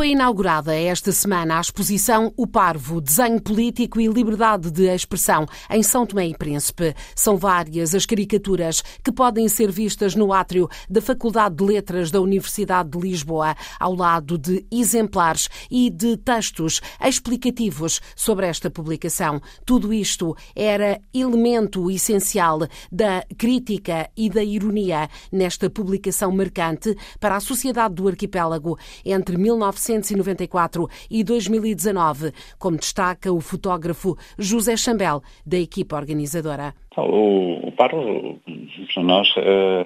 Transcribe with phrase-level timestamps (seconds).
[0.00, 5.82] Foi inaugurada esta semana a exposição O Parvo, Desenho Político e Liberdade de Expressão, em
[5.82, 6.94] São Tomé e Príncipe.
[7.14, 12.18] São várias as caricaturas que podem ser vistas no átrio da Faculdade de Letras da
[12.18, 19.38] Universidade de Lisboa, ao lado de exemplares e de textos explicativos sobre esta publicação.
[19.66, 22.60] Tudo isto era elemento essencial
[22.90, 29.89] da crítica e da ironia nesta publicação marcante para a sociedade do arquipélago entre 19
[29.90, 36.74] 1994 e 2019, como destaca o fotógrafo José Chambel, da equipa organizadora.
[36.96, 38.40] O, o Parlo,
[38.94, 39.84] para nós, uh,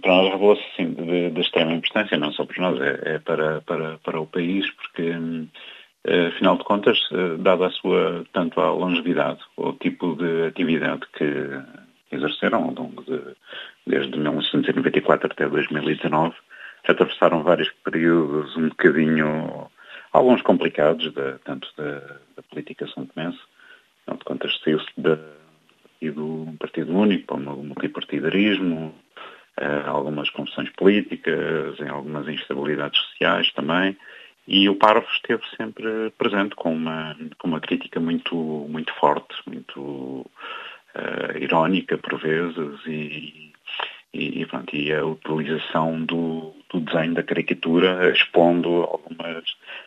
[0.00, 3.60] para nós revelou-se assim, de, de, extrema importância, não só para nós, é, é para,
[3.62, 5.12] para, para o país, porque
[6.06, 11.02] Uh, afinal de contas, uh, dada a sua, tanto a longevidade, o tipo de atividade
[11.18, 11.24] que
[12.12, 13.20] exerceram ao longo de,
[13.84, 16.34] desde 1994 até 2019,
[16.90, 19.70] atravessaram vários períodos um bocadinho,
[20.12, 22.00] alguns complicados, de, tanto da,
[22.36, 23.38] da política são tomense,
[24.08, 25.18] de contas saiu-se do
[26.58, 28.94] partido único para o multipartidarismo,
[29.60, 33.96] uh, algumas confusões políticas, em algumas instabilidades sociais também,
[34.46, 39.80] e o Parvo esteve sempre presente com uma, com uma crítica muito, muito forte, muito
[39.80, 43.52] uh, irónica por vezes e,
[44.14, 49.44] e, pronto, e a utilização do, do desenho da caricatura expondo algumas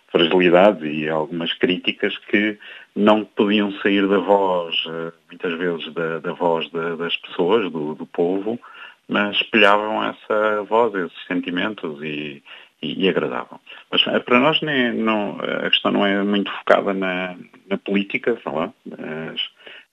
[0.08, 2.58] fragilidades e algumas críticas que
[2.96, 7.96] não podiam sair da voz, eh, muitas vezes da, da voz da, das pessoas, do,
[7.96, 8.60] do, povo,
[9.08, 12.44] mas espelhavam essa voz, esses sentimentos e,
[12.82, 13.60] e, e agradavam.
[13.92, 17.36] Mas eh, para nós nem, não, a questão não é muito focada na,
[17.70, 19.42] na política, mas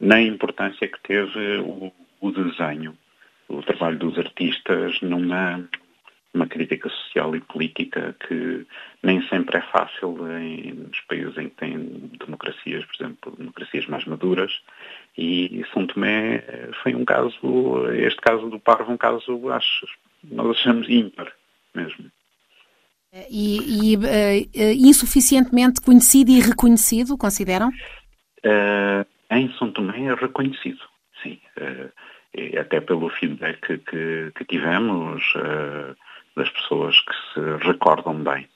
[0.01, 2.97] na importância que teve o, o desenho
[3.49, 5.65] o trabalho dos artistas numa
[6.35, 8.67] uma crítica social e política que
[9.03, 14.05] nem sempre é fácil em, nos países em que têm democracias, por exemplo, democracias mais
[14.05, 14.53] maduras.
[15.17, 16.45] E São Tomé
[16.83, 19.87] foi um caso, este caso do Parvo, um caso, acho,
[20.23, 21.33] nós achamos ímpar
[21.75, 22.11] mesmo.
[23.31, 27.69] E, e uh, insuficientemente conhecido e reconhecido, consideram?
[28.45, 30.81] Uh, em São Tomé é reconhecido,
[31.23, 31.41] sim.
[31.57, 31.91] Uh,
[32.61, 35.97] até pelo feedback que, que, que tivemos uh,
[36.39, 38.49] das pessoas que se recordam bem.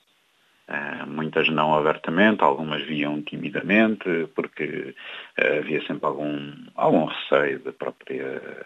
[0.67, 4.95] Uh, muitas não abertamente, algumas viam timidamente, porque
[5.37, 8.65] uh, havia sempre algum, algum receio da própria.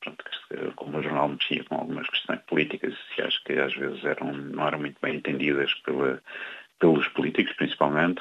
[0.00, 0.24] Pronto,
[0.74, 4.66] como o jornal mexia com algumas questões políticas e sociais que às vezes eram, não
[4.66, 6.20] eram muito bem entendidas pela,
[6.80, 8.20] pelos políticos, principalmente.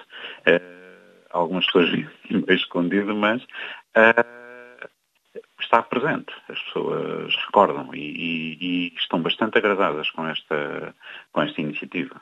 [1.32, 2.12] algumas pessoas viam
[2.46, 3.44] bem escondido, mas
[5.62, 6.34] está presente.
[6.50, 10.96] As pessoas recordam e, e, e estão bastante agradadas com esta,
[11.32, 12.22] com esta iniciativa.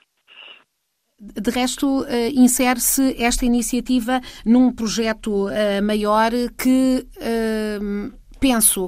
[1.19, 7.07] De resto, uh, insere-se esta iniciativa num projeto uh, maior que.
[7.17, 8.87] Uh, penso,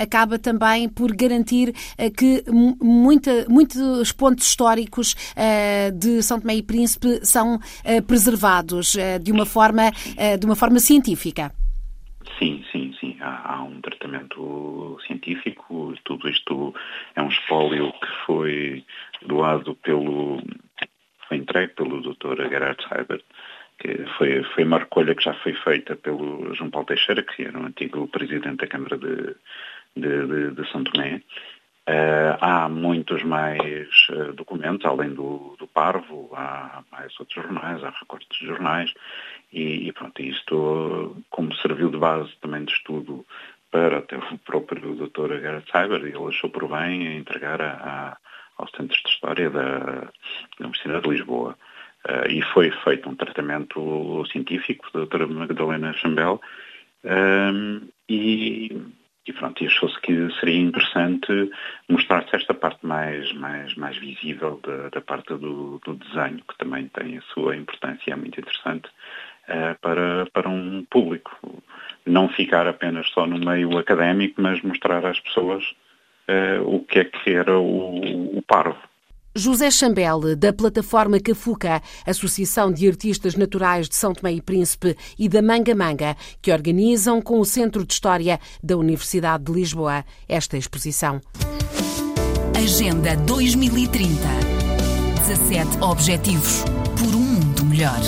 [0.00, 1.74] acaba também por garantir
[2.16, 2.44] que
[2.80, 5.16] muita, muitos pontos históricos
[5.96, 7.58] de São Tomé e Príncipe são
[8.06, 9.90] preservados de uma forma,
[10.38, 11.52] de uma forma científica.
[12.38, 12.87] Sim, sim.
[13.28, 15.94] Há, um tratamento científico.
[16.04, 16.74] Tudo isto
[17.14, 18.84] é um espólio que foi
[19.22, 20.42] doado pelo.
[21.28, 22.48] foi entregue pelo Dr.
[22.48, 23.24] Gerhard Seibert,
[23.78, 27.58] que foi, foi uma recolha que já foi feita pelo João Paulo Teixeira, que era
[27.58, 29.34] o antigo presidente da Câmara de,
[29.96, 31.22] de, de, de São Tomé.
[31.88, 37.88] Uh, há muitos mais uh, documentos, além do, do, Parvo, há mais outros jornais, há
[37.88, 38.92] recortes de jornais,
[39.50, 43.24] e, e pronto, isto como serviu de base também de estudo
[43.70, 45.40] para até o próprio Dr.
[45.40, 48.16] Gerhard Cyber, ele achou por bem entregar a, a,
[48.58, 50.10] aos Centros de História da, da
[50.60, 51.56] Universidade de Lisboa.
[52.06, 56.38] Uh, e foi feito um tratamento científico da doutora Magdalena Chambel,
[58.08, 58.76] e
[59.28, 61.50] e pronto, achou-se que seria interessante
[61.88, 66.88] mostrar-se esta parte mais, mais, mais visível da, da parte do, do, desenho, que também
[66.88, 68.88] tem a sua importância, é muito interessante,
[69.48, 71.30] uh, para, para um público.
[72.06, 75.62] Não ficar apenas só no meio académico, mas mostrar às pessoas
[76.28, 78.87] uh, o que é que era o, o parvo.
[79.38, 85.28] José Chambel, da plataforma Cafuca, Associação de Artistas Naturais de São Tomé e Príncipe e
[85.28, 90.58] da Manga Manga, que organizam com o Centro de História da Universidade de Lisboa esta
[90.58, 91.20] exposição.
[92.52, 94.08] Agenda 2030.
[95.28, 96.64] 17 Objetivos
[96.96, 98.00] por um mundo melhor.